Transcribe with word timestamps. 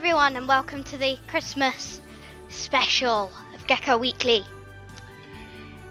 everyone, 0.00 0.34
and 0.34 0.48
welcome 0.48 0.82
to 0.82 0.96
the 0.96 1.18
Christmas 1.28 2.00
special 2.48 3.30
of 3.54 3.66
Gecko 3.66 3.98
Weekly. 3.98 4.42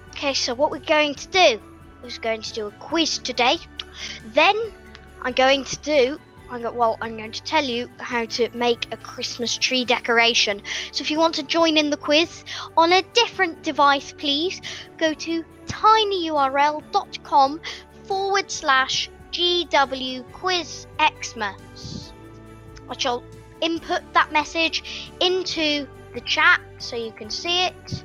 Okay, 0.09 0.33
so 0.33 0.55
what 0.55 0.71
we're 0.71 0.79
going 0.79 1.13
to 1.13 1.27
do 1.27 1.61
is 2.03 2.17
going 2.17 2.41
to 2.41 2.51
do 2.51 2.65
a 2.65 2.71
quiz 2.71 3.19
today. 3.19 3.57
Then 4.33 4.55
I'm 5.21 5.33
going 5.33 5.63
to 5.63 5.77
do, 5.77 6.19
I'm 6.49 6.63
go, 6.63 6.71
well, 6.71 6.97
I'm 7.01 7.17
going 7.17 7.33
to 7.33 7.43
tell 7.43 7.63
you 7.63 7.87
how 7.99 8.25
to 8.25 8.49
make 8.57 8.91
a 8.91 8.97
Christmas 8.97 9.55
tree 9.55 9.85
decoration. 9.85 10.63
So 10.91 11.03
if 11.03 11.11
you 11.11 11.19
want 11.19 11.35
to 11.35 11.43
join 11.43 11.77
in 11.77 11.91
the 11.91 11.97
quiz 11.97 12.43
on 12.75 12.91
a 12.91 13.03
different 13.13 13.61
device, 13.61 14.11
please 14.11 14.59
go 14.97 15.13
to 15.13 15.45
tinyurl.com 15.67 17.61
forward 18.05 18.49
slash 18.49 19.11
GW 19.31 20.31
Quiz 20.31 20.87
Xmas. 20.99 22.11
I 22.89 22.97
shall 22.97 23.23
input 23.61 24.01
that 24.13 24.31
message 24.31 25.11
into 25.19 25.87
the 26.13 26.21
chat 26.21 26.61
so 26.77 26.95
you 26.95 27.11
can 27.11 27.29
see 27.29 27.65
it. 27.65 28.03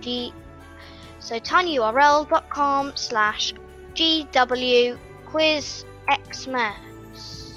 G 0.00 0.32
so 1.24 1.40
tinyurl.com 1.40 2.92
slash 2.96 3.54
GW 3.94 4.98
Quiz 5.24 5.86
Xmas. 6.30 7.54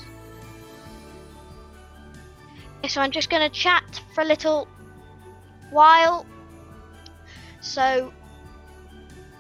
Okay, 2.78 2.88
so 2.88 3.02
I'm 3.02 3.12
just 3.12 3.30
going 3.30 3.42
to 3.42 3.50
chat 3.50 4.02
for 4.16 4.22
a 4.22 4.26
little 4.26 4.70
while. 5.70 6.26
So 7.60 8.14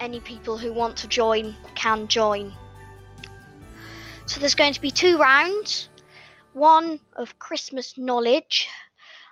any 0.02 0.20
people 0.20 0.58
who 0.58 0.74
want 0.74 0.98
to 0.98 1.08
join 1.08 1.56
can 1.76 2.10
join. 2.10 2.52
So 4.26 4.42
there's 4.42 4.56
going 4.56 4.74
to 4.74 4.82
be 4.82 4.92
two 4.92 5.18
rounds 5.18 5.88
one 6.58 7.00
of 7.16 7.38
Christmas 7.40 7.98
knowledge, 7.98 8.68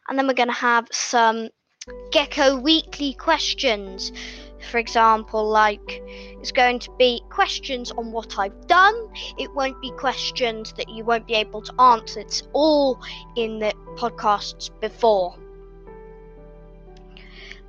and 0.07 0.17
then 0.17 0.27
we're 0.27 0.33
going 0.33 0.47
to 0.47 0.53
have 0.53 0.87
some 0.91 1.49
Gecko 2.11 2.57
weekly 2.57 3.13
questions. 3.13 4.11
For 4.71 4.77
example, 4.77 5.47
like 5.47 6.01
it's 6.41 6.51
going 6.51 6.79
to 6.79 6.91
be 6.97 7.21
questions 7.29 7.91
on 7.91 8.11
what 8.11 8.39
I've 8.39 8.67
done. 8.67 8.95
It 9.37 9.53
won't 9.53 9.79
be 9.81 9.91
questions 9.91 10.73
that 10.77 10.89
you 10.89 11.03
won't 11.03 11.27
be 11.27 11.35
able 11.35 11.61
to 11.61 11.81
answer. 11.81 12.19
It's 12.21 12.43
all 12.53 12.99
in 13.35 13.59
the 13.59 13.73
podcasts 13.95 14.69
before. 14.79 15.35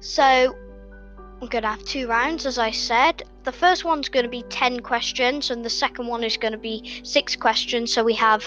So 0.01 0.55
I'm 1.43 1.49
going 1.49 1.63
to 1.63 1.69
have 1.69 1.85
two 1.85 2.09
rounds, 2.09 2.47
as 2.47 2.59
I 2.59 2.71
said. 2.71 3.25
The 3.45 3.53
first 3.53 3.85
one's 3.85 4.09
going 4.09 4.25
to 4.25 4.31
be 4.31 4.43
10 4.45 4.81
questions, 4.81 5.51
and 5.51 5.65
the 5.65 5.71
second 5.71 6.07
one 6.07 6.25
is 6.25 6.37
going 6.37 6.53
to 6.53 6.59
be 6.59 7.01
six 7.05 7.37
questions. 7.37 7.93
So 7.93 8.03
we 8.03 8.15
have 8.15 8.45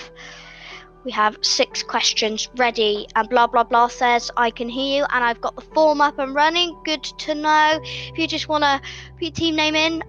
we 1.05 1.11
have 1.11 1.38
six 1.42 1.83
questions 1.83 2.50
ready 2.58 3.08
and 3.16 3.30
blah 3.30 3.47
blah 3.47 3.64
blah 3.64 3.88
says 3.88 4.30
i 4.36 4.52
can 4.52 4.67
hear 4.67 5.00
you 5.00 5.06
and 5.11 5.23
i've 5.23 5.39
got 5.41 5.56
the 5.56 5.61
form 5.73 6.02
up 6.02 6.19
and 6.19 6.36
running. 6.36 6.78
Good 6.83 7.03
to 7.03 7.35
know. 7.35 7.79
If 7.84 8.18
you 8.18 8.28
just 8.28 8.47
want 8.47 8.63
to 8.63 8.81
put 9.13 9.22
your 9.22 9.31
team 9.31 9.56
name 9.56 9.75
in 9.75 10.03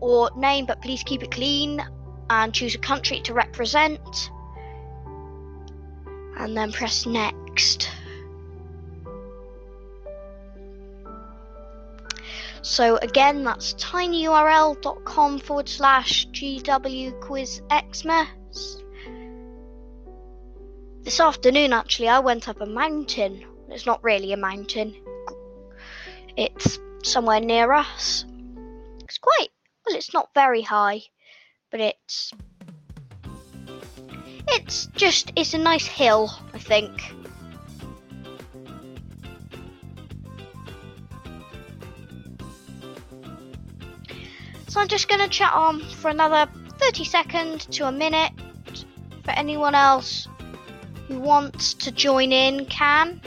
or 0.00 0.30
name 0.36 0.66
but 0.66 0.82
please 0.82 1.02
keep 1.02 1.22
it 1.22 1.30
clean 1.30 1.82
and 2.30 2.52
choose 2.52 2.74
a 2.74 2.78
country 2.78 3.20
to 3.22 3.34
represent. 3.34 4.30
And 6.36 6.56
then 6.56 6.72
press 6.72 7.06
next. 7.06 7.88
So 12.62 12.96
again 12.96 13.44
that's 13.44 13.74
tinyurl.com 13.74 15.38
forward 15.38 15.68
slash 15.68 16.26
gw 16.28 17.20
quiz 17.20 17.62
xmas 17.70 18.83
this 21.04 21.20
afternoon, 21.20 21.74
actually, 21.74 22.08
I 22.08 22.18
went 22.18 22.48
up 22.48 22.62
a 22.62 22.66
mountain. 22.66 23.44
It's 23.68 23.84
not 23.84 24.02
really 24.02 24.32
a 24.32 24.36
mountain, 24.38 24.94
it's 26.36 26.78
somewhere 27.02 27.40
near 27.40 27.72
us. 27.72 28.24
It's 29.04 29.18
quite, 29.18 29.48
well, 29.84 29.96
it's 29.96 30.14
not 30.14 30.30
very 30.34 30.62
high, 30.62 31.02
but 31.70 31.80
it's. 31.80 32.32
It's 34.48 34.86
just, 34.94 35.32
it's 35.36 35.52
a 35.54 35.58
nice 35.58 35.86
hill, 35.86 36.30
I 36.52 36.58
think. 36.58 36.90
So 44.68 44.80
I'm 44.80 44.88
just 44.88 45.08
going 45.08 45.20
to 45.20 45.28
chat 45.28 45.52
on 45.52 45.80
for 45.80 46.08
another 46.08 46.50
30 46.78 47.04
seconds 47.04 47.66
to 47.66 47.86
a 47.88 47.92
minute 47.92 48.32
for 49.24 49.30
anyone 49.30 49.74
else 49.74 50.28
who 51.08 51.18
wants 51.18 51.74
to 51.74 51.90
join 51.90 52.32
in 52.32 52.66
can. 52.66 53.20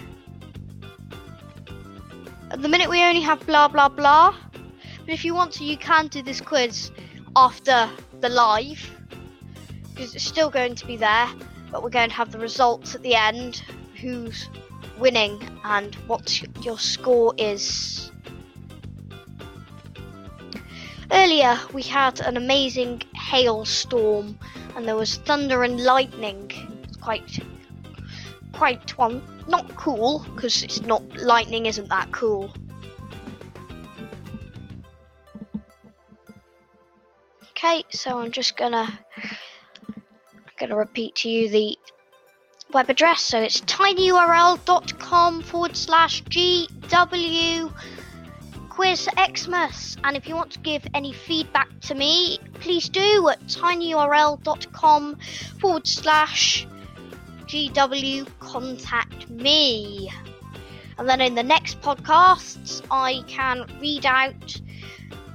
At 2.50 2.62
the 2.62 2.70
minute, 2.70 2.90
we 2.90 3.04
only 3.04 3.22
have 3.22 3.46
blah 3.46 3.68
blah 3.68 3.90
blah. 3.90 4.36
But 4.52 5.14
if 5.14 5.24
you 5.24 5.34
want 5.34 5.54
to, 5.54 5.64
you 5.64 5.78
can 5.78 6.08
do 6.08 6.22
this 6.22 6.42
quiz 6.42 6.92
after 7.36 7.90
the 8.20 8.30
live 8.30 8.92
because 9.94 10.16
it's 10.16 10.24
still 10.24 10.50
going 10.50 10.76
to 10.76 10.86
be 10.86 10.98
there. 10.98 11.28
But 11.72 11.84
we're 11.84 11.90
going 11.90 12.10
to 12.10 12.16
have 12.16 12.32
the 12.32 12.40
results 12.40 12.96
at 12.96 13.04
the 13.04 13.16
end 13.16 13.64
who's 14.00 14.50
winning 14.98 15.42
and 15.64 15.96
what 16.08 16.42
your 16.64 16.78
score 16.78 17.34
is. 17.38 18.12
Earlier, 21.12 21.58
we 21.74 21.84
had 21.84 22.20
an 22.20 22.38
amazing 22.38 23.02
hailstorm 23.16 24.38
and 24.76 24.88
there 24.88 24.96
was 24.96 25.16
thunder 25.18 25.64
and 25.64 25.80
lightning. 25.82 26.52
It's 26.84 26.98
quite 26.98 27.40
quite 28.58 28.98
well, 28.98 29.22
not 29.48 29.76
cool 29.76 30.26
because 30.34 30.64
it's 30.64 30.82
not 30.82 31.04
lightning 31.18 31.68
isn't 31.68 31.90
that 31.90 32.12
cool. 32.12 32.52
Okay, 37.52 37.84
so 37.92 38.18
I'm 38.18 38.32
just 38.32 38.58
gonna 38.58 39.00
I'm 39.88 40.54
gonna 40.60 40.76
repeat 40.76 41.16
to 41.18 41.30
you 41.30 41.50
the 41.50 41.78
web 42.74 42.90
address. 42.90 43.22
So 43.22 43.40
it's 43.40 43.62
tinyurl.com 43.62 45.42
forward 45.44 45.78
slash 45.78 46.24
gw 46.24 47.72
quiz 48.70 49.10
xmas 49.34 49.98
and 50.04 50.16
if 50.16 50.28
you 50.28 50.36
want 50.36 50.52
to 50.52 50.60
give 50.60 50.86
any 50.94 51.12
feedback 51.12 51.68
to 51.80 51.96
me 51.96 52.38
please 52.60 52.90
do 52.90 53.28
at 53.28 53.42
tinyurl.com 53.48 55.18
forward 55.60 55.88
slash 55.88 56.68
GW 57.48 58.28
contact 58.40 59.30
me. 59.30 60.12
And 60.98 61.08
then 61.08 61.22
in 61.22 61.36
the 61.36 61.44
next 61.44 61.80
podcasts, 61.82 62.86
I 62.90 63.24
can 63.28 63.66
read 63.80 64.06
out 64.06 64.62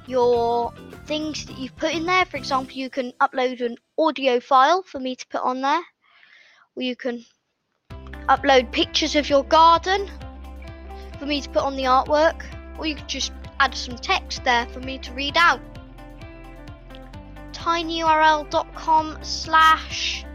your 0.07 0.73
things 1.05 1.45
that 1.45 1.57
you've 1.57 1.75
put 1.75 1.93
in 1.93 2.05
there. 2.05 2.25
For 2.25 2.37
example, 2.37 2.75
you 2.75 2.89
can 2.89 3.13
upload 3.21 3.61
an 3.61 3.77
audio 3.97 4.39
file 4.39 4.83
for 4.83 4.99
me 4.99 5.15
to 5.15 5.27
put 5.27 5.41
on 5.41 5.61
there, 5.61 5.81
or 6.75 6.83
you 6.83 6.95
can 6.95 7.25
upload 8.29 8.71
pictures 8.71 9.15
of 9.15 9.29
your 9.29 9.43
garden 9.43 10.09
for 11.19 11.25
me 11.25 11.41
to 11.41 11.49
put 11.49 11.63
on 11.63 11.75
the 11.75 11.83
artwork, 11.83 12.43
or 12.77 12.85
you 12.85 12.95
could 12.95 13.07
just 13.07 13.31
add 13.59 13.73
some 13.75 13.95
text 13.95 14.43
there 14.43 14.65
for 14.67 14.79
me 14.81 14.97
to 14.99 15.13
read 15.13 15.37
out. 15.37 15.61
tinyurl.com 17.53 19.17
slash 19.21 20.25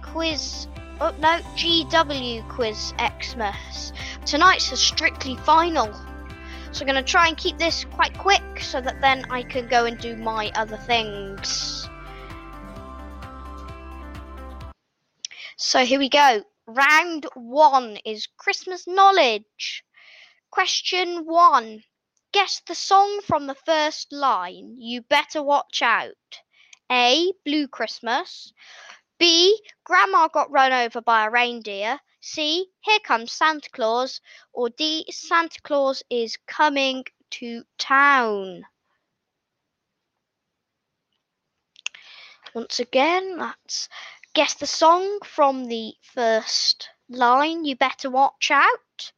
quiz 0.00 0.66
Oh 1.00 1.12
no, 1.18 1.40
GW 1.56 2.48
Quiz 2.48 2.94
Xmas. 2.98 3.92
Tonight's 4.24 4.70
a 4.70 4.76
strictly 4.76 5.36
final. 5.36 5.92
So 6.70 6.80
I'm 6.80 6.86
going 6.86 7.04
to 7.04 7.10
try 7.10 7.28
and 7.28 7.36
keep 7.36 7.58
this 7.58 7.84
quite 7.84 8.16
quick 8.16 8.42
so 8.60 8.80
that 8.80 9.00
then 9.00 9.24
I 9.30 9.42
can 9.42 9.68
go 9.68 9.86
and 9.86 9.98
do 9.98 10.16
my 10.16 10.50
other 10.54 10.76
things. 10.76 11.88
So 15.56 15.84
here 15.84 15.98
we 15.98 16.08
go. 16.08 16.42
Round 16.66 17.26
one 17.34 17.98
is 18.04 18.28
Christmas 18.38 18.86
knowledge. 18.86 19.84
Question 20.50 21.26
one 21.26 21.82
Guess 22.32 22.62
the 22.66 22.74
song 22.74 23.20
from 23.20 23.46
the 23.46 23.54
first 23.54 24.12
line. 24.12 24.76
You 24.78 25.02
better 25.02 25.42
watch 25.42 25.82
out. 25.82 26.40
A. 26.90 27.32
Blue 27.44 27.68
Christmas. 27.68 28.52
B. 29.24 29.58
Grandma 29.84 30.28
got 30.28 30.50
run 30.50 30.70
over 30.70 31.00
by 31.00 31.24
a 31.24 31.30
reindeer. 31.30 31.98
C. 32.20 32.66
Here 32.80 32.98
comes 32.98 33.32
Santa 33.32 33.70
Claus. 33.70 34.20
Or 34.52 34.68
D. 34.68 35.06
Santa 35.10 35.62
Claus 35.62 36.02
is 36.10 36.36
coming 36.46 37.04
to 37.30 37.64
town. 37.78 38.66
Once 42.54 42.80
again, 42.80 43.38
that's 43.38 43.88
guess 44.34 44.52
the 44.52 44.66
song 44.66 45.20
from 45.24 45.68
the 45.68 45.94
first 46.02 46.90
line. 47.08 47.64
You 47.64 47.76
better 47.76 48.10
watch 48.10 48.50
out. 48.50 49.12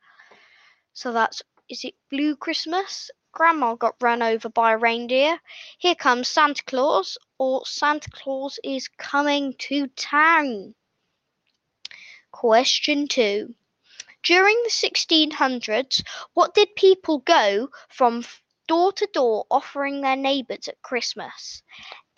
So 0.92 1.12
that's 1.12 1.42
is 1.68 1.84
it 1.84 1.94
Blue 2.12 2.36
Christmas? 2.36 3.10
Grandma 3.36 3.74
got 3.74 3.96
run 4.00 4.22
over 4.22 4.48
by 4.48 4.72
a 4.72 4.78
reindeer. 4.78 5.38
Here 5.76 5.94
comes 5.94 6.26
Santa 6.26 6.64
Claus, 6.64 7.18
or 7.36 7.66
Santa 7.66 8.08
Claus 8.10 8.58
is 8.64 8.88
coming 8.88 9.52
to 9.58 9.88
town. 9.88 10.74
Question 12.30 13.06
2. 13.06 13.54
During 14.22 14.56
the 14.62 14.70
1600s, 14.70 16.02
what 16.32 16.54
did 16.54 16.74
people 16.76 17.18
go 17.18 17.68
from 17.90 18.24
door 18.68 18.90
to 18.92 19.06
door 19.12 19.44
offering 19.50 20.00
their 20.00 20.16
neighbours 20.16 20.66
at 20.68 20.80
Christmas? 20.80 21.62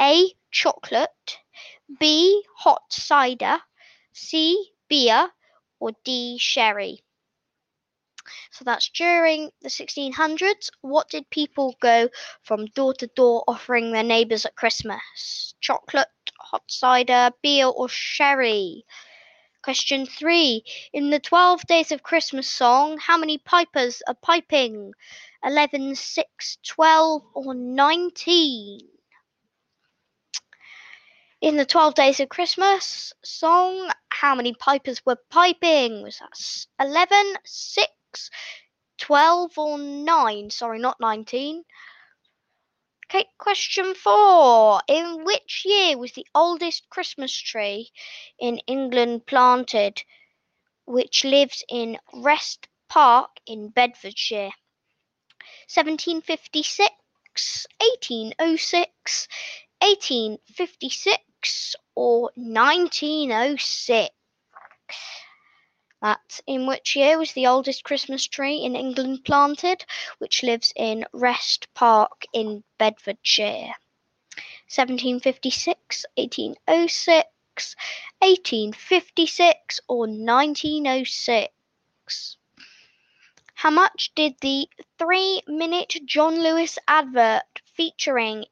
A. 0.01 0.33
Chocolate, 0.53 1.39
B. 1.99 2.45
Hot 2.59 2.93
cider, 2.93 3.59
C. 4.13 4.71
Beer, 4.89 5.33
or 5.81 5.91
D. 6.05 6.39
Sherry? 6.39 7.03
So 8.51 8.65
that's 8.65 8.89
during 8.91 9.51
the 9.63 9.69
1600s. 9.69 10.71
What 10.81 11.09
did 11.09 11.29
people 11.31 11.77
go 11.81 12.09
from 12.43 12.67
door 12.67 12.95
to 12.95 13.07
door 13.09 13.45
offering 13.47 13.93
their 13.93 14.03
neighbours 14.03 14.45
at 14.45 14.57
Christmas? 14.57 15.55
Chocolate, 15.61 16.09
hot 16.39 16.65
cider, 16.69 17.31
beer, 17.43 17.67
or 17.67 17.89
sherry? 17.89 18.85
Question 19.63 20.07
three. 20.07 20.65
In 20.93 21.11
the 21.11 21.19
12 21.19 21.67
Days 21.67 21.93
of 21.93 22.03
Christmas 22.03 22.49
song, 22.49 22.99
how 22.99 23.19
many 23.19 23.39
pipers 23.39 24.03
are 24.07 24.15
piping? 24.15 24.93
11, 25.45 25.95
6, 25.95 26.59
12, 26.65 27.23
or 27.35 27.55
19? 27.55 28.81
In 31.41 31.57
the 31.57 31.65
12 31.65 31.95
Days 31.95 32.21
of 32.21 32.29
Christmas 32.29 33.13
song, 33.23 33.93
how 34.09 34.35
many 34.35 34.55
pipers 34.55 35.05
were 35.07 35.19
piping? 35.31 36.03
Was 36.03 36.19
that 36.19 36.87
11, 36.87 37.35
6, 37.45 37.89
12, 38.99 39.59
or 39.59 39.79
9? 39.79 40.51
Sorry, 40.51 40.79
not 40.79 41.01
19. 41.01 41.65
Okay, 43.11 43.27
question 43.39 43.95
four. 43.95 44.83
In 44.87 45.25
which 45.25 45.63
year 45.65 45.97
was 45.97 46.13
the 46.13 46.27
oldest 46.35 46.91
Christmas 46.91 47.35
tree 47.35 47.91
in 48.39 48.59
England 48.67 49.25
planted, 49.27 50.03
which 50.85 51.25
lives 51.25 51.65
in 51.71 51.99
Wrest 52.13 52.69
Park 52.91 53.31
in 53.47 53.71
Bedfordshire? 53.71 54.53
1756, 55.73 57.67
1806, 57.81 59.29
1856, 59.81 61.77
or 61.95 62.31
1906? 62.35 64.15
That 66.01 66.39
in 66.47 66.67
which 66.67 66.95
year 66.95 67.19
was 67.19 67.33
the 67.33 67.49
oldest 67.49 67.83
Christmas 67.83 68.29
tree 68.29 68.63
in 68.63 68.77
England 68.77 69.25
planted, 69.25 69.85
which 70.19 70.45
lives 70.45 70.73
in 70.77 71.05
Wrest 71.13 71.67
Park 71.75 72.25
in 72.33 72.63
Bedfordshire? 72.79 73.75
1756, 74.71 76.07
1806, 76.15 77.75
1856, 78.21 79.81
or 79.89 80.07
1906? 80.07 82.37
How 83.55 83.71
much 83.71 84.13
did 84.15 84.37
the 84.41 84.69
three 84.99 85.43
minute 85.49 85.97
John 86.05 86.41
Lewis 86.41 86.79
advert 86.87 87.61
featuring 87.75 88.45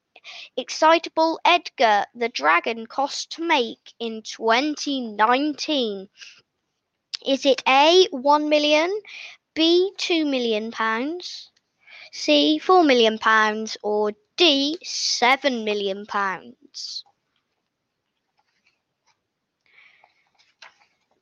excitable 0.57 1.39
Edgar 1.45 2.07
the 2.13 2.29
Dragon 2.29 2.89
cost 2.89 3.31
to 3.33 3.43
make 3.43 3.93
in 4.01 4.23
2019? 4.23 6.09
Is 7.25 7.47
it 7.47 7.63
A, 7.67 8.07
1 8.11 8.49
million, 8.49 9.01
B, 9.55 9.91
2 9.97 10.27
million 10.27 10.71
pounds, 10.71 11.51
C, 12.13 12.59
4 12.59 12.85
million 12.85 13.19
pounds, 13.19 13.77
or 13.83 14.13
D, 14.37 14.79
7 14.83 15.65
million 15.65 16.07
pounds? 16.07 17.05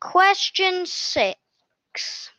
Question 0.01 0.85
6. 0.85 2.31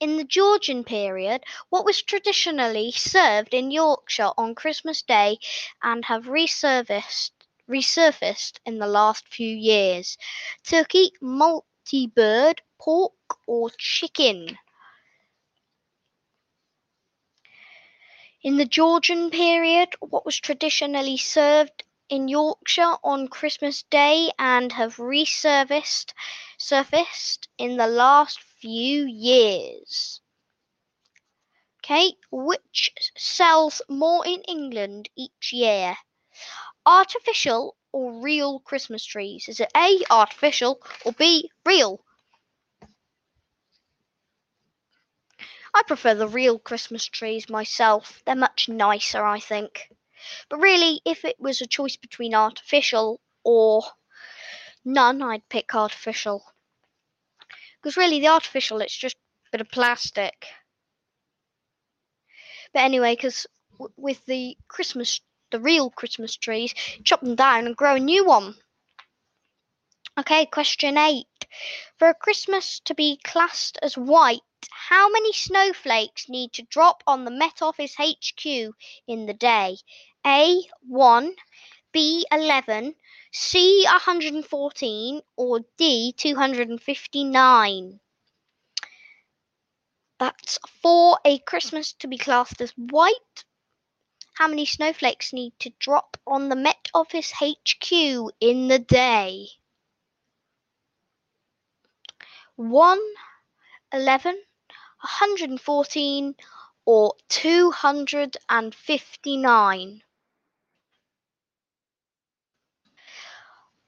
In 0.00 0.16
the 0.16 0.24
Georgian 0.24 0.82
period, 0.82 1.44
what 1.68 1.84
was 1.84 2.02
traditionally 2.02 2.90
served 2.90 3.52
in 3.52 3.70
Yorkshire 3.70 4.32
on 4.38 4.54
Christmas 4.54 5.02
Day 5.02 5.38
and 5.82 6.04
have 6.06 6.24
resurfaced, 6.24 7.32
resurfaced 7.68 8.58
in 8.64 8.78
the 8.78 8.86
last 8.86 9.28
few 9.28 9.54
years? 9.54 10.16
Turkey, 10.64 11.12
multi-bird, 11.20 12.62
pork 12.80 13.12
or 13.46 13.70
chicken? 13.78 14.58
In 18.42 18.56
the 18.56 18.64
Georgian 18.64 19.30
period, 19.30 19.94
what 20.00 20.24
was 20.24 20.40
traditionally 20.40 21.18
served 21.18 21.84
in 22.08 22.26
Yorkshire 22.26 22.96
on 23.04 23.28
Christmas 23.28 23.82
Day 23.82 24.30
and 24.38 24.72
have 24.72 24.96
resurfaced 24.96 26.14
surfaced 26.56 27.48
in 27.58 27.76
the 27.76 27.86
last 27.86 28.40
few 28.40 29.04
years? 29.04 30.22
Okay, 31.84 32.14
which 32.30 32.92
sells 33.14 33.82
more 33.90 34.26
in 34.26 34.40
England 34.42 35.10
each 35.16 35.52
year? 35.52 35.98
Artificial 36.86 37.76
or 37.92 38.22
real 38.22 38.60
Christmas 38.60 39.04
trees? 39.04 39.48
Is 39.48 39.60
it 39.60 39.70
A, 39.76 40.02
artificial, 40.10 40.80
or 41.04 41.12
B, 41.12 41.50
real? 41.66 42.02
I 45.74 45.82
prefer 45.82 46.14
the 46.14 46.28
real 46.28 46.58
Christmas 46.58 47.06
trees 47.06 47.48
myself. 47.48 48.22
They're 48.24 48.34
much 48.34 48.68
nicer, 48.68 49.24
I 49.24 49.40
think. 49.40 49.88
But 50.48 50.58
really, 50.58 51.00
if 51.04 51.24
it 51.24 51.40
was 51.40 51.60
a 51.60 51.66
choice 51.66 51.96
between 51.96 52.34
artificial 52.34 53.20
or 53.44 53.84
none, 54.84 55.22
I'd 55.22 55.48
pick 55.48 55.74
artificial. 55.74 56.44
Because 57.80 57.96
really, 57.96 58.20
the 58.20 58.28
artificial, 58.28 58.80
it's 58.80 58.96
just 58.96 59.16
a 59.16 59.50
bit 59.52 59.60
of 59.60 59.70
plastic. 59.70 60.46
But 62.72 62.80
anyway, 62.82 63.14
because 63.16 63.46
w- 63.72 63.92
with 63.96 64.24
the 64.26 64.56
Christmas, 64.68 65.20
the 65.50 65.60
real 65.60 65.90
Christmas 65.90 66.36
trees, 66.36 66.74
chop 67.04 67.20
them 67.20 67.34
down 67.36 67.66
and 67.66 67.76
grow 67.76 67.94
a 67.94 68.00
new 68.00 68.24
one. 68.24 68.56
Okay, 70.18 70.44
question 70.46 70.98
eight. 70.98 71.46
For 71.98 72.08
a 72.08 72.14
Christmas 72.14 72.80
to 72.80 72.94
be 72.94 73.20
classed 73.22 73.78
as 73.80 73.96
white, 73.96 74.40
how 74.70 75.08
many 75.08 75.32
snowflakes 75.32 76.28
need 76.28 76.52
to 76.54 76.62
drop 76.62 77.02
on 77.06 77.24
the 77.24 77.30
Met 77.30 77.62
Office 77.62 77.94
HQ 77.94 78.44
in 79.06 79.26
the 79.26 79.34
day? 79.34 79.78
A. 80.26 80.62
1, 80.82 81.36
B. 81.92 82.26
11, 82.32 82.96
C. 83.32 83.84
114, 83.84 85.22
or 85.36 85.60
D. 85.78 86.12
259? 86.12 88.00
That's 90.18 90.58
for 90.82 91.18
a 91.24 91.38
Christmas 91.38 91.92
to 91.94 92.08
be 92.08 92.18
classed 92.18 92.60
as 92.60 92.72
white. 92.72 93.44
How 94.34 94.48
many 94.48 94.66
snowflakes 94.66 95.32
need 95.32 95.52
to 95.60 95.72
drop 95.78 96.16
on 96.26 96.48
the 96.48 96.56
Met 96.56 96.88
Office 96.92 97.32
HQ 97.40 97.92
in 98.40 98.68
the 98.68 98.80
day? 98.80 99.48
1, 102.60 103.00
11, 103.94 104.34
114, 104.34 106.34
or 106.84 107.14
259? 107.30 110.02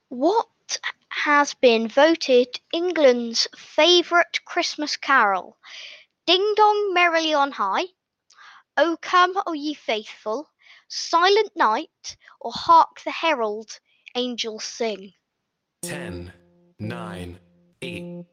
What 0.09 0.79
has 1.11 1.53
been 1.53 1.87
voted 1.87 2.59
England's 2.73 3.47
favourite 3.55 4.43
Christmas 4.47 4.97
carol? 4.97 5.59
Ding 6.27 6.55
dong 6.57 6.95
merrily 6.95 7.35
on 7.35 7.53
high, 7.53 7.85
O 8.79 8.97
come, 9.03 9.35
O 9.47 9.53
ye 9.53 9.75
faithful, 9.75 10.49
Silent 10.89 11.55
night, 11.55 12.17
or 12.41 12.53
hark 12.53 13.03
the 13.05 13.11
herald 13.11 13.79
angels 14.15 14.65
sing? 14.65 15.13
10, 15.83 16.33
9, 16.79 17.39
8, 17.83 18.25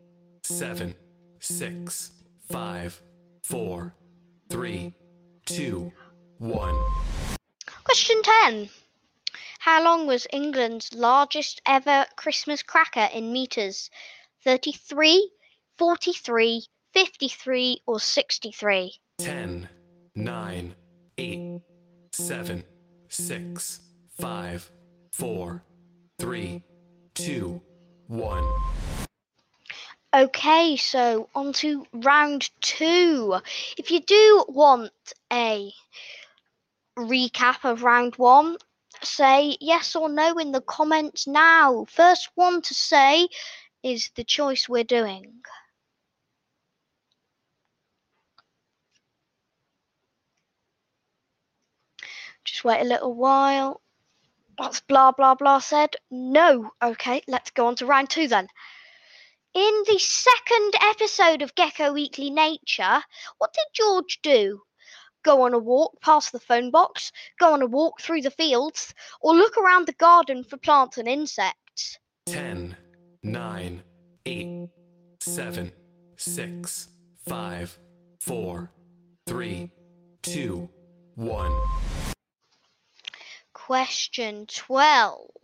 7, 0.49 0.95
6, 1.39 2.11
5, 2.49 3.01
4, 3.43 3.95
3, 4.49 4.93
2, 5.45 5.91
1. 6.39 6.75
Question 7.83 8.21
10. 8.23 8.69
How 9.59 9.83
long 9.83 10.07
was 10.07 10.25
England's 10.33 10.91
largest 10.95 11.61
ever 11.67 12.07
Christmas 12.15 12.63
cracker 12.63 13.09
in 13.13 13.31
metres? 13.31 13.91
33, 14.43 15.29
43, 15.77 16.63
53, 16.93 17.81
or 17.85 17.99
63? 17.99 18.93
10, 19.19 19.69
9, 20.15 20.75
8, 21.19 21.61
7, 22.11 22.63
6, 23.07 23.79
5, 24.19 24.71
4, 25.11 25.63
3, 26.17 26.63
2, 27.13 27.61
1. 28.07 28.78
Okay, 30.11 30.75
so 30.75 31.29
on 31.35 31.53
to 31.53 31.85
round 31.93 32.49
two. 32.61 33.39
If 33.77 33.91
you 33.91 33.99
do 33.99 34.43
want 34.47 34.91
a 35.31 35.71
recap 36.97 37.63
of 37.63 37.83
round 37.83 38.15
one, 38.15 38.57
say 39.03 39.55
yes 39.61 39.95
or 39.95 40.09
no 40.09 40.39
in 40.39 40.51
the 40.51 40.61
comments 40.61 41.27
now. 41.27 41.85
First 41.85 42.29
one 42.33 42.63
to 42.63 42.73
say 42.73 43.27
is 43.83 44.09
the 44.15 44.23
choice 44.23 44.67
we're 44.67 44.83
doing. 44.83 45.41
Just 52.43 52.63
wait 52.63 52.81
a 52.81 52.85
little 52.85 53.13
while. 53.13 53.79
What's 54.57 54.79
blah 54.81 55.11
blah 55.11 55.35
blah 55.35 55.59
said? 55.59 55.95
No. 56.09 56.71
Okay, 56.81 57.21
let's 57.27 57.51
go 57.51 57.67
on 57.67 57.75
to 57.75 57.85
round 57.85 58.09
two 58.09 58.27
then. 58.27 58.47
In 59.55 59.83
the 59.87 59.97
second 59.97 60.73
episode 60.79 61.41
of 61.41 61.55
Gecko 61.55 61.91
Weekly 61.91 62.29
Nature, 62.29 63.01
what 63.39 63.51
did 63.51 63.65
George 63.73 64.19
do? 64.21 64.61
Go 65.23 65.41
on 65.41 65.55
a 65.55 65.57
walk 65.57 65.99
past 66.01 66.31
the 66.31 66.39
phone 66.39 66.69
box, 66.69 67.11
go 67.39 67.53
on 67.53 67.63
a 67.63 67.65
walk 67.65 67.99
through 67.99 68.21
the 68.21 68.29
fields, 68.29 68.93
or 69.21 69.33
look 69.33 69.57
around 69.57 69.87
the 69.87 69.93
garden 69.93 70.43
for 70.43 70.57
plants 70.57 70.99
and 70.99 71.07
insects? 71.07 71.97
10, 72.27 72.77
9, 73.23 73.83
8, 74.27 74.69
7, 75.19 75.71
6, 76.15 76.87
5, 77.27 77.79
4, 78.19 78.71
3, 79.25 79.71
2, 80.21 80.69
1. 81.15 81.51
Question 83.53 84.45
12. 84.45 85.38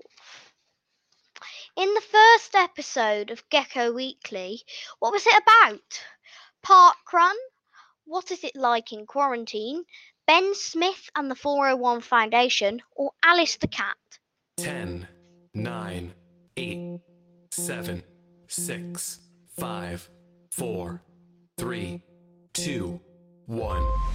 In 1.78 1.94
the 1.94 2.02
first 2.02 2.56
episode 2.56 3.32
of 3.32 3.50
Gecko 3.50 3.92
Weekly, 3.92 4.62
what 5.00 5.12
was 5.12 5.26
it 5.28 5.44
about? 5.44 6.02
Park 6.64 6.96
run? 7.12 7.36
What 8.06 8.32
is 8.32 8.46
it 8.46 8.56
like 8.56 8.94
in 8.94 9.06
quarantine? 9.06 9.84
Ben 10.26 10.56
Smith 10.56 11.10
and 11.18 11.30
the 11.30 11.36
401 11.36 12.00
Foundation, 12.00 12.82
or 12.96 13.12
Alice 13.22 13.58
the 13.58 13.68
Cat? 13.68 13.98
10, 14.56 15.06
9, 15.54 16.14
8, 16.56 17.00
7, 17.52 18.04
6, 18.48 19.20
5, 19.58 20.10
4, 20.52 21.02
3, 21.58 22.02
2, 22.54 23.02
1. 23.48 24.15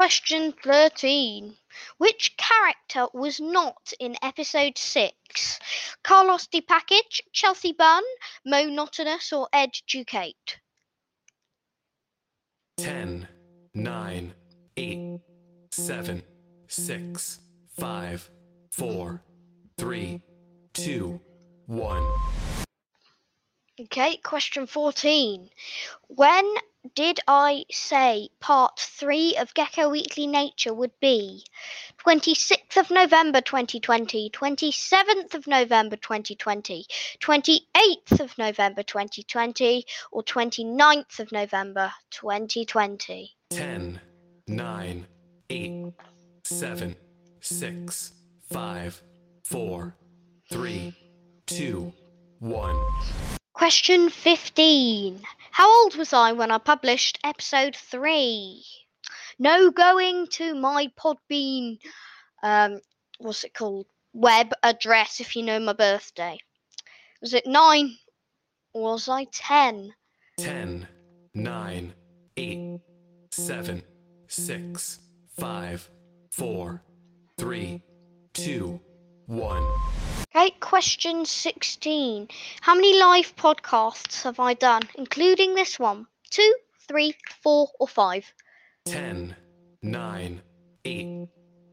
Question 0.00 0.54
13. 0.64 1.54
Which 1.98 2.34
character 2.38 3.06
was 3.12 3.38
not 3.38 3.92
in 4.00 4.16
episode 4.22 4.78
6? 4.78 5.58
Carlos 6.02 6.46
D. 6.46 6.62
Package, 6.62 7.20
Chelsea 7.34 7.72
Bunn, 7.72 8.02
Mo 8.46 8.64
Notonus, 8.64 9.30
or 9.30 9.46
Ed 9.52 9.72
Ducate? 9.86 10.56
10, 12.78 13.28
9, 13.74 14.34
8, 14.78 15.20
7, 15.70 16.22
6, 16.66 17.40
5, 17.78 18.30
4, 18.70 19.22
3, 19.76 20.22
2, 20.72 21.20
1. 21.66 22.06
Okay, 23.82 24.16
question 24.16 24.66
14. 24.66 25.50
When 26.08 26.54
did 26.94 27.20
I 27.28 27.64
say 27.70 28.30
part 28.40 28.78
3 28.78 29.36
of 29.38 29.54
Gecko 29.54 29.90
Weekly 29.90 30.26
Nature 30.26 30.72
would 30.74 30.92
be? 31.00 31.44
26th 32.04 32.76
of 32.78 32.90
November 32.90 33.40
2020, 33.40 34.30
27th 34.30 35.34
of 35.34 35.46
November 35.46 35.96
2020, 35.96 36.86
28th 37.20 38.20
of 38.20 38.38
November 38.38 38.82
2020, 38.82 39.84
or 40.10 40.22
29th 40.22 41.20
of 41.20 41.32
November 41.32 41.92
2020? 42.10 43.36
10, 43.50 44.00
9, 44.48 45.06
8, 45.50 45.92
7, 46.44 46.96
6, 47.40 48.12
5, 48.50 49.02
4, 49.44 49.94
3, 50.50 50.94
2, 51.46 51.92
1. 52.38 53.29
Question 53.60 54.08
15. 54.08 55.20
How 55.50 55.82
old 55.82 55.94
was 55.94 56.14
I 56.14 56.32
when 56.32 56.50
I 56.50 56.56
published 56.56 57.18
episode 57.22 57.76
3? 57.76 58.64
No 59.38 59.70
going 59.70 60.28
to 60.28 60.54
my 60.54 60.90
Podbean, 60.98 61.78
um, 62.42 62.80
what's 63.18 63.44
it 63.44 63.52
called? 63.52 63.84
Web 64.14 64.54
address 64.62 65.20
if 65.20 65.36
you 65.36 65.42
know 65.42 65.60
my 65.60 65.74
birthday. 65.74 66.38
Was 67.20 67.34
it 67.34 67.46
9 67.46 67.98
was 68.72 69.10
I 69.10 69.24
10? 69.30 69.92
10, 70.38 70.88
9, 71.34 71.94
8, 72.38 72.80
7, 73.30 73.82
6, 74.26 75.00
5, 75.38 75.90
4, 76.30 76.82
3, 77.36 77.82
2, 78.32 78.80
1. 79.26 80.09
Okay, 80.32 80.50
question 80.60 81.24
16. 81.24 82.28
How 82.60 82.76
many 82.76 82.96
live 82.96 83.34
podcasts 83.34 84.22
have 84.22 84.38
I 84.38 84.54
done, 84.54 84.82
including 84.94 85.56
this 85.56 85.76
one? 85.76 86.06
Two, 86.30 86.54
three, 86.86 87.16
four, 87.42 87.68
or 87.80 87.88
five? 87.88 88.32
10, 88.84 89.34
9, 89.82 90.42
8, 90.84 91.28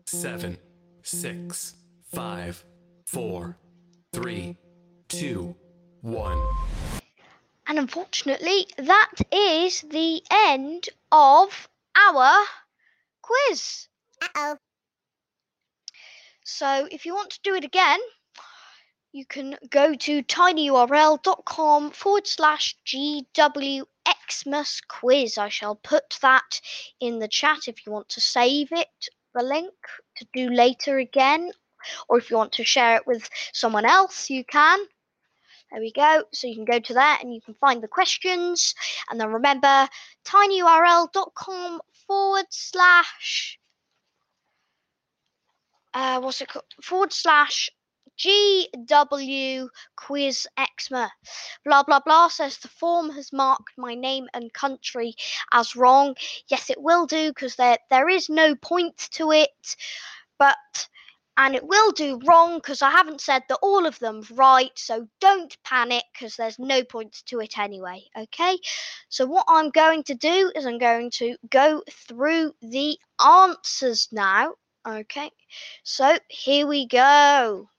7, 0.08 0.58
6, 1.04 1.76
5, 2.12 2.66
4, 3.06 3.58
3, 4.14 4.58
2, 5.10 5.56
1. 6.02 6.42
And 7.68 7.78
unfortunately, 7.78 8.66
that 8.78 9.12
is 9.32 9.82
the 9.82 10.24
end 10.32 10.90
of 11.12 11.70
our 11.96 12.44
quiz. 13.22 13.88
Uh 14.20 14.28
oh. 14.36 14.58
So 16.44 16.88
if 16.90 17.06
you 17.06 17.14
want 17.14 17.30
to 17.32 17.40
do 17.44 17.54
it 17.54 17.64
again, 17.64 18.00
you 19.18 19.26
can 19.26 19.58
go 19.72 19.96
to 19.96 20.22
tinyurl.com 20.22 21.90
forward 21.90 22.28
slash 22.28 22.78
GWXmas 22.86 24.80
quiz. 24.88 25.40
I 25.40 25.50
shall 25.50 25.74
put 25.74 26.20
that 26.22 26.62
in 27.00 27.18
the 27.18 27.28
chat 27.28 27.68
if 27.68 27.84
you 27.84 27.92
want 27.92 28.10
to 28.10 28.22
save 28.22 28.72
it, 28.72 29.10
the 29.34 29.42
link 29.42 29.74
to 30.18 30.28
do 30.36 30.52
later 30.52 31.00
again, 31.00 31.52
or 32.08 32.20
if 32.20 32.30
you 32.30 32.38
want 32.38 32.52
to 32.54 32.64
share 32.64 32.98
it 32.98 33.08
with 33.08 33.28
someone 33.54 33.86
else, 33.86 34.30
you 34.30 34.46
can. 34.46 34.80
There 35.72 35.82
we 35.82 35.92
go. 35.92 36.24
So 36.32 36.46
you 36.46 36.54
can 36.54 36.66
go 36.66 36.80
to 36.80 36.94
that 36.94 37.22
and 37.24 37.34
you 37.34 37.42
can 37.42 37.56
find 37.56 37.82
the 37.82 37.88
questions. 37.88 38.76
And 39.10 39.20
then 39.20 39.30
remember 39.30 39.90
tinyurl.com 40.26 41.82
forward 42.06 42.46
slash 42.52 43.58
uh, 45.96 46.20
what's 46.20 46.42
it 46.42 46.50
called? 46.50 46.66
Forward 46.84 47.12
slash 47.12 47.72
GW 48.18 49.68
Quiz 49.96 50.48
Xma. 50.58 51.10
Blah 51.66 51.84
blah 51.84 52.00
blah 52.00 52.28
says 52.28 52.58
the 52.58 52.68
form 52.68 53.10
has 53.12 53.32
marked 53.32 53.78
my 53.78 53.96
name 53.96 54.28
and 54.34 54.52
country 54.54 55.16
as 55.52 55.76
wrong. 55.76 56.16
Yes, 56.48 56.70
it 56.70 56.82
will 56.82 57.06
do 57.06 57.30
because 57.30 57.56
there 57.56 57.78
there 57.90 58.10
is 58.10 58.30
no 58.30 58.56
point 58.56 58.98
to 59.12 59.32
it, 59.32 59.76
but 60.40 60.58
and 61.38 61.54
it 61.54 61.66
will 61.66 61.92
do 61.92 62.20
wrong 62.26 62.58
because 62.58 62.82
I 62.82 62.90
haven't 62.90 63.22
said 63.22 63.44
that 63.48 63.60
all 63.62 63.86
of 63.86 64.00
them 64.00 64.24
right. 64.34 64.72
So 64.76 65.08
don't 65.22 65.56
panic 65.64 66.04
because 66.12 66.36
there's 66.36 66.58
no 66.58 66.84
points 66.84 67.22
to 67.24 67.40
it 67.40 67.60
anyway. 67.60 68.04
Okay. 68.18 68.58
So 69.10 69.28
what 69.28 69.46
I'm 69.48 69.70
going 69.70 70.04
to 70.04 70.16
do 70.16 70.52
is 70.56 70.66
I'm 70.66 70.80
going 70.80 71.12
to 71.12 71.38
go 71.52 71.84
through 72.08 72.54
the 72.62 72.98
answers 73.24 74.10
now. 74.12 74.56
Okay. 74.88 75.30
So 75.84 76.18
here 76.28 76.66
we 76.66 76.88
go. 76.88 77.70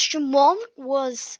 Question 0.00 0.32
one 0.32 0.56
was 0.78 1.38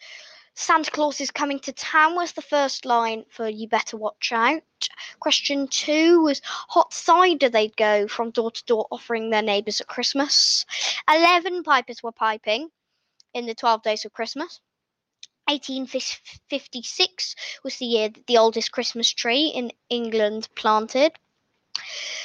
Santa 0.54 0.90
Claus 0.90 1.18
is 1.18 1.30
coming 1.30 1.60
to 1.60 1.72
town 1.72 2.14
was 2.14 2.32
the 2.32 2.42
first 2.42 2.84
line 2.84 3.24
for 3.30 3.48
You 3.48 3.66
Better 3.66 3.96
Watch 3.96 4.32
Out. 4.32 4.88
Question 5.18 5.66
two 5.66 6.20
was 6.20 6.42
Hot 6.44 6.92
cider 6.92 7.48
they'd 7.48 7.74
go 7.74 8.06
from 8.06 8.32
door 8.32 8.50
to 8.50 8.64
door 8.64 8.86
offering 8.90 9.30
their 9.30 9.40
neighbours 9.40 9.80
at 9.80 9.86
Christmas. 9.86 10.66
Eleven 11.08 11.62
pipers 11.62 12.02
were 12.02 12.12
piping 12.12 12.68
in 13.32 13.46
the 13.46 13.54
12 13.54 13.82
days 13.82 14.04
of 14.04 14.12
Christmas. 14.12 14.60
1856 15.48 17.36
was 17.64 17.76
the 17.78 17.86
year 17.86 18.10
that 18.10 18.26
the 18.26 18.36
oldest 18.36 18.72
Christmas 18.72 19.10
tree 19.10 19.46
in 19.46 19.72
England 19.88 20.50
planted. 20.54 21.12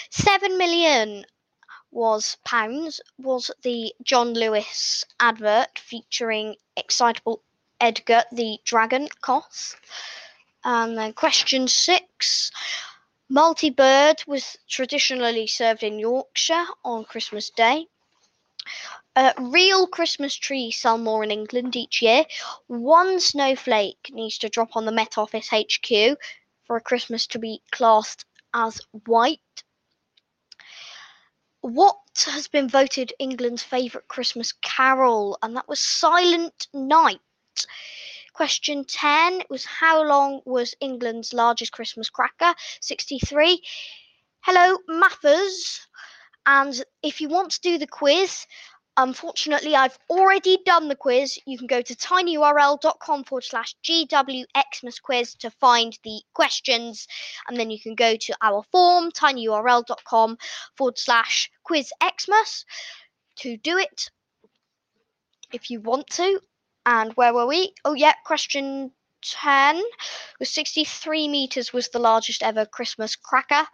7 0.09 0.57
million 0.57 1.25
was 1.95 2.35
pounds 2.43 2.99
was 3.17 3.49
the 3.63 3.95
John 4.03 4.33
Lewis 4.33 5.05
advert 5.17 5.79
featuring 5.79 6.57
excitable 6.75 7.41
Edgar 7.79 8.23
the 8.33 8.59
Dragon 8.65 9.07
cost. 9.21 9.77
And 10.65 10.97
then 10.97 11.13
question 11.13 11.69
six. 11.69 12.51
Multi 13.29 13.69
bird 13.69 14.21
was 14.27 14.57
traditionally 14.67 15.47
served 15.47 15.83
in 15.83 15.97
Yorkshire 15.97 16.65
on 16.83 17.05
Christmas 17.05 17.49
Day. 17.49 17.87
Uh, 19.15 19.31
real 19.39 19.87
Christmas 19.87 20.35
trees 20.35 20.81
sell 20.81 20.97
more 20.97 21.23
in 21.23 21.31
England 21.31 21.77
each 21.77 22.01
year. 22.01 22.25
One 22.67 23.21
snowflake 23.21 24.11
needs 24.11 24.37
to 24.39 24.49
drop 24.49 24.75
on 24.75 24.83
the 24.83 24.91
Met 24.91 25.17
Office 25.17 25.49
HQ 25.49 26.17
for 26.65 26.75
a 26.75 26.81
Christmas 26.81 27.25
to 27.27 27.39
be 27.39 27.61
classed 27.71 28.25
as 28.53 28.81
white. 29.05 29.63
What 31.65 32.27
has 32.27 32.47
been 32.47 32.69
voted 32.69 33.11
England's 33.17 33.63
favourite 33.63 34.07
Christmas 34.07 34.53
carol? 34.61 35.37
And 35.41 35.55
that 35.55 35.67
was 35.67 35.79
Silent 35.79 36.67
Night. 36.73 37.19
Question 38.33 38.85
10 38.85 39.43
was 39.49 39.65
How 39.65 40.03
long 40.03 40.41
was 40.45 40.75
England's 40.79 41.33
largest 41.33 41.71
Christmas 41.71 42.09
cracker? 42.09 42.53
63. 42.81 43.63
Hello, 44.41 44.77
mathers. 44.87 45.87
And 46.45 46.83
if 47.01 47.19
you 47.19 47.29
want 47.29 47.53
to 47.53 47.61
do 47.61 47.79
the 47.79 47.87
quiz, 47.87 48.45
unfortunately, 48.97 49.75
I've 49.75 49.97
already 50.09 50.57
done 50.65 50.87
the 50.87 50.95
quiz. 50.95 51.37
You 51.45 51.57
can 51.57 51.67
go 51.67 51.81
to 51.81 51.95
tinyurl.com 51.95 53.23
forward 53.25 53.43
slash 53.43 53.75
GWXmas 53.83 55.01
quiz 55.01 55.35
to 55.35 55.51
find 55.51 55.97
the 56.03 56.21
questions. 56.33 57.07
And 57.47 57.57
then 57.57 57.69
you 57.69 57.79
can 57.79 57.95
go 57.95 58.15
to 58.15 58.35
our 58.41 58.63
form, 58.71 59.11
tinyurl.com 59.11 60.37
forward 60.77 60.97
slash 60.97 61.51
quiz 61.63 61.91
Xmas 62.01 62.65
to 63.37 63.57
do 63.57 63.77
it 63.77 64.09
if 65.51 65.69
you 65.69 65.81
want 65.81 66.07
to. 66.11 66.39
And 66.85 67.13
where 67.13 67.33
were 67.33 67.47
we? 67.47 67.73
Oh, 67.83 67.93
yeah, 67.93 68.13
question 68.25 68.91
10 69.23 69.81
was 70.39 70.53
63 70.53 71.27
meters 71.27 71.73
was 71.73 71.89
the 71.89 71.99
largest 71.99 72.43
ever 72.43 72.65
Christmas 72.65 73.15
cracker. 73.15 73.67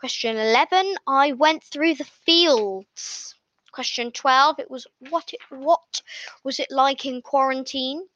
Question 0.00 0.36
11, 0.36 0.96
I 1.06 1.32
went 1.32 1.62
through 1.62 1.94
the 1.94 2.04
fields. 2.04 3.34
Question 3.74 4.12
12, 4.12 4.60
it 4.60 4.70
was 4.70 4.86
what 5.10 5.32
it, 5.32 5.40
what 5.50 6.00
was 6.44 6.60
it 6.60 6.70
like 6.70 7.04
in 7.04 7.20
quarantine? 7.20 8.06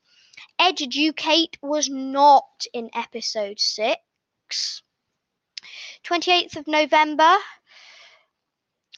Educate 0.57 1.59
was 1.61 1.88
not 1.88 2.65
in 2.73 2.88
episode 2.95 3.59
6. 3.59 4.83
28th 6.05 6.57
of 6.57 6.69
November 6.69 7.37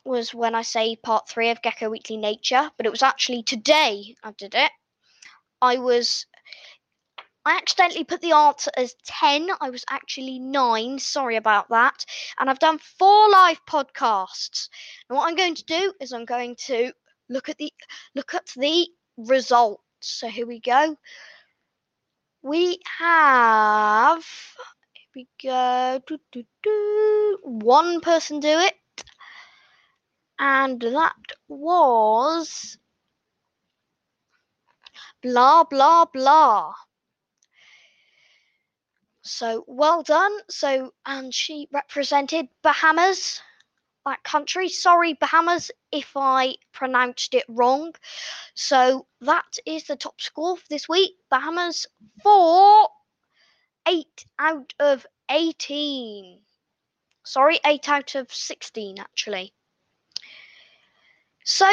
was 0.04 0.34
when 0.34 0.54
I 0.54 0.60
say 0.60 0.96
part 0.96 1.30
3 1.30 1.48
of 1.48 1.62
Gecko 1.62 1.88
Weekly 1.88 2.18
Nature, 2.18 2.70
but 2.76 2.84
it 2.84 2.92
was 2.92 3.02
actually 3.02 3.42
today 3.42 4.14
I 4.22 4.32
did 4.32 4.54
it. 4.54 4.70
I 5.62 5.78
was 5.78 6.26
I 7.46 7.56
accidentally 7.56 8.04
put 8.04 8.20
the 8.20 8.32
answer 8.32 8.70
as 8.76 8.94
10. 9.06 9.48
I 9.60 9.70
was 9.70 9.84
actually 9.88 10.38
9. 10.38 10.98
Sorry 10.98 11.36
about 11.36 11.70
that. 11.70 12.04
And 12.38 12.50
I've 12.50 12.58
done 12.58 12.78
four 12.78 13.30
live 13.30 13.64
podcasts. 13.66 14.68
And 15.08 15.16
what 15.16 15.26
I'm 15.26 15.36
going 15.36 15.54
to 15.54 15.64
do 15.64 15.94
is 16.00 16.12
I'm 16.12 16.26
going 16.26 16.56
to 16.66 16.92
look 17.30 17.48
at 17.48 17.56
the 17.56 17.72
look 18.14 18.34
at 18.34 18.46
the 18.56 18.88
results. 19.16 19.82
So 20.00 20.28
here 20.28 20.46
we 20.46 20.60
go. 20.60 20.96
We 22.42 22.80
have 22.98 24.24
here 24.92 25.10
we 25.14 25.28
go. 25.42 26.00
Do, 26.06 26.18
do, 26.32 26.44
do. 26.62 27.38
One 27.42 28.00
person 28.00 28.40
do 28.40 28.58
it. 28.58 28.74
And 30.38 30.80
that 30.80 31.14
was 31.48 32.76
blah 35.22 35.64
blah 35.64 36.04
blah. 36.04 36.74
So 39.30 39.64
well 39.68 40.02
done. 40.02 40.32
So 40.48 40.92
and 41.06 41.32
she 41.32 41.68
represented 41.72 42.48
Bahamas, 42.62 43.40
that 44.04 44.22
country. 44.24 44.68
Sorry, 44.68 45.14
Bahamas, 45.14 45.70
if 45.92 46.12
I 46.16 46.56
pronounced 46.72 47.34
it 47.34 47.44
wrong. 47.48 47.94
So 48.54 49.06
that 49.20 49.56
is 49.64 49.84
the 49.84 49.96
top 49.96 50.20
score 50.20 50.56
for 50.56 50.66
this 50.68 50.88
week. 50.88 51.12
Bahamas 51.30 51.86
four, 52.22 52.88
eight 53.86 54.26
out 54.38 54.74
of 54.80 55.06
eighteen. 55.30 56.40
Sorry, 57.24 57.60
eight 57.64 57.88
out 57.88 58.16
of 58.16 58.34
sixteen 58.34 58.98
actually. 58.98 59.52
So 61.44 61.68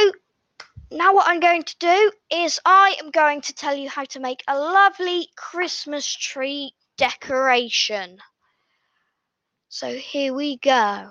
now 0.91 1.13
what 1.13 1.27
I'm 1.27 1.39
going 1.39 1.63
to 1.63 1.75
do 1.79 2.11
is 2.31 2.59
I 2.63 2.95
am 3.01 3.09
going 3.09 3.41
to 3.41 3.53
tell 3.53 3.75
you 3.75 3.89
how 3.89 4.05
to 4.05 4.19
make 4.19 4.43
a 4.47 4.57
lovely 4.57 5.27
Christmas 5.35 6.07
tree 6.07 6.71
decoration. 6.97 8.19
So 9.69 9.93
here 9.93 10.33
we 10.33 10.57
go. 10.57 11.07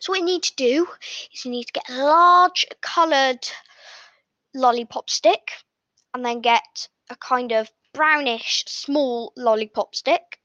So 0.00 0.12
what 0.12 0.18
you 0.18 0.24
need 0.24 0.42
to 0.42 0.56
do 0.56 0.88
is 1.32 1.44
you 1.44 1.50
need 1.50 1.64
to 1.64 1.72
get 1.72 1.88
a 1.88 2.04
large 2.04 2.66
coloured 2.80 3.48
lollipop 4.52 5.08
stick 5.08 5.52
and 6.12 6.24
then 6.24 6.40
get 6.40 6.88
a 7.08 7.16
kind 7.16 7.52
of 7.52 7.70
brownish 7.94 8.64
small 8.66 9.32
lollipop 9.36 9.94
stick 9.94 10.40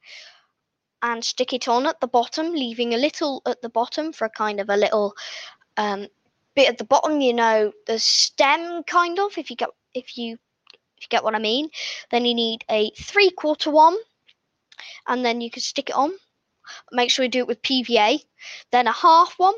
and 1.01 1.23
stick 1.23 1.53
it 1.53 1.67
on 1.67 1.85
at 1.87 1.99
the 2.01 2.07
bottom, 2.07 2.51
leaving 2.51 2.93
a 2.93 2.97
little 2.97 3.41
at 3.45 3.61
the 3.61 3.69
bottom 3.69 4.13
for 4.13 4.25
a 4.25 4.29
kind 4.29 4.59
of 4.59 4.69
a 4.69 4.77
little 4.77 5.15
um, 5.77 6.07
bit 6.57 6.67
at 6.67 6.77
the 6.77 6.83
bottom. 6.83 7.21
You 7.21 7.33
know, 7.33 7.71
the 7.85 7.99
stem 7.99 8.83
kind 8.83 9.19
of. 9.19 9.37
If 9.37 9.49
you 9.49 9.55
get 9.55 9.69
if 9.93 10.17
you 10.17 10.33
if 10.97 11.03
you 11.03 11.07
get 11.09 11.23
what 11.23 11.35
I 11.35 11.39
mean, 11.39 11.69
then 12.11 12.25
you 12.25 12.33
need 12.33 12.65
a 12.69 12.91
three 12.99 13.29
quarter 13.29 13.71
one, 13.71 13.95
and 15.07 15.23
then 15.23 15.39
you 15.39 15.49
can 15.49 15.61
stick 15.61 15.89
it 15.89 15.95
on. 15.95 16.11
Make 16.91 17.11
sure 17.11 17.23
you 17.23 17.31
do 17.31 17.39
it 17.39 17.47
with 17.47 17.61
PVA. 17.61 18.19
Then 18.71 18.87
a 18.87 18.91
half 18.91 19.35
one, 19.37 19.55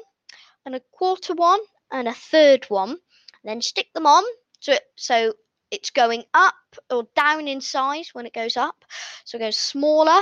and 0.66 0.76
a 0.76 0.82
quarter 0.92 1.34
one, 1.34 1.62
and 1.92 2.08
a 2.08 2.14
third 2.14 2.66
one. 2.66 2.98
Then 3.44 3.62
stick 3.62 3.88
them 3.94 4.06
on 4.06 4.24
so 4.60 4.74
it, 4.74 4.84
so 4.96 5.34
it's 5.72 5.90
going 5.90 6.26
up 6.34 6.56
or 6.90 7.08
down 7.16 7.48
in 7.48 7.62
size 7.62 8.10
when 8.14 8.26
it 8.26 8.34
goes 8.34 8.58
up. 8.58 8.84
So 9.24 9.38
it 9.38 9.42
goes 9.42 9.58
smaller 9.58 10.22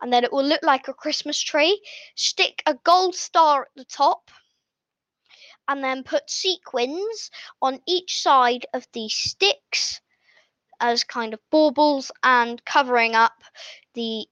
and 0.00 0.12
then 0.12 0.24
it 0.24 0.32
will 0.32 0.44
look 0.44 0.62
like 0.62 0.88
a 0.88 0.94
Christmas 0.94 1.40
tree. 1.40 1.80
Stick 2.14 2.62
a 2.66 2.74
gold 2.84 3.14
star 3.14 3.62
at 3.62 3.68
the 3.76 3.84
top 3.84 4.30
and 5.68 5.82
then 5.82 6.02
put 6.02 6.28
sequins 6.28 7.30
on 7.62 7.80
each 7.86 8.20
side 8.20 8.66
of 8.74 8.86
the 8.92 9.08
sticks 9.08 10.00
as 10.80 11.04
kind 11.04 11.34
of 11.34 11.40
baubles 11.50 12.10
and 12.22 12.64
covering 12.64 13.14
up 13.14 13.42
the 13.94 14.26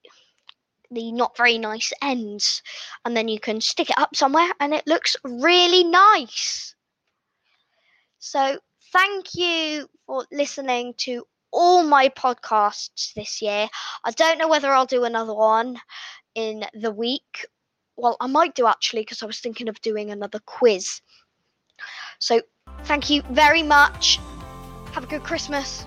the 0.91 1.11
not 1.11 1.35
very 1.35 1.57
nice 1.57 1.91
ends 2.03 2.61
and 3.03 3.17
then 3.17 3.27
you 3.27 3.39
can 3.39 3.59
stick 3.59 3.89
it 3.89 3.97
up 3.97 4.15
somewhere 4.15 4.51
and 4.59 4.73
it 4.75 4.85
looks 4.85 5.15
really 5.23 5.83
nice 5.83 6.75
so 8.19 8.59
thank 8.91 9.33
you 9.33 9.89
for 10.05 10.25
listening 10.31 10.93
to 10.97 11.25
all 11.53 11.83
my 11.83 12.09
podcasts 12.09 13.13
this 13.13 13.41
year. 13.41 13.67
I 14.03 14.11
don't 14.11 14.37
know 14.37 14.47
whether 14.47 14.71
I'll 14.71 14.85
do 14.85 15.03
another 15.03 15.33
one 15.33 15.79
in 16.35 16.65
the 16.73 16.91
week. 16.91 17.45
Well, 17.95 18.17
I 18.19 18.27
might 18.27 18.55
do 18.55 18.67
actually 18.67 19.01
because 19.01 19.21
I 19.21 19.27
was 19.27 19.39
thinking 19.39 19.69
of 19.69 19.79
doing 19.81 20.09
another 20.09 20.39
quiz. 20.45 20.99
So, 22.19 22.41
thank 22.85 23.09
you 23.09 23.21
very 23.31 23.63
much. 23.63 24.19
Have 24.93 25.03
a 25.03 25.07
good 25.07 25.23
Christmas 25.23 25.85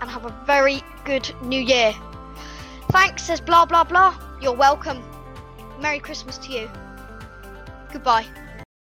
and 0.00 0.10
have 0.10 0.26
a 0.26 0.44
very 0.46 0.82
good 1.04 1.34
New 1.42 1.60
Year. 1.60 1.94
Thanks, 2.90 3.24
says 3.24 3.40
blah 3.40 3.64
blah 3.64 3.84
blah. 3.84 4.14
You're 4.40 4.56
welcome. 4.56 5.02
Merry 5.80 5.98
Christmas 5.98 6.38
to 6.38 6.52
you. 6.52 6.70
Goodbye. 7.92 8.26